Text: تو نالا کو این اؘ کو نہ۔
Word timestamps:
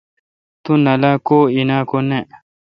تو 0.63 0.71
نالا 0.83 1.11
کو 1.27 1.37
این 1.53 1.69
اؘ 1.77 1.83
کو 1.89 1.97
نہ۔ 2.09 2.19